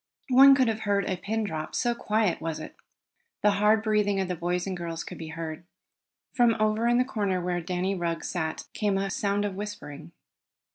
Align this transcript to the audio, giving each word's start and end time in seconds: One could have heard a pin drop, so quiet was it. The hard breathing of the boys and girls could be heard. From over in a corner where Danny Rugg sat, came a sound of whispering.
One 0.29 0.55
could 0.55 0.67
have 0.67 0.79
heard 0.79 1.05
a 1.07 1.15
pin 1.15 1.43
drop, 1.43 1.75
so 1.75 1.93
quiet 1.93 2.41
was 2.41 2.59
it. 2.59 2.75
The 3.43 3.51
hard 3.61 3.83
breathing 3.83 4.19
of 4.19 4.27
the 4.29 4.35
boys 4.35 4.65
and 4.65 4.75
girls 4.75 5.03
could 5.03 5.19
be 5.19 5.27
heard. 5.27 5.63
From 6.33 6.55
over 6.59 6.87
in 6.87 6.99
a 6.99 7.05
corner 7.05 7.39
where 7.39 7.61
Danny 7.61 7.93
Rugg 7.93 8.23
sat, 8.23 8.63
came 8.73 8.97
a 8.97 9.11
sound 9.11 9.45
of 9.45 9.53
whispering. 9.53 10.11